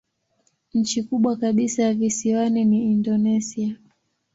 [0.73, 3.75] Nchi kubwa kabisa ya visiwani ni Indonesia.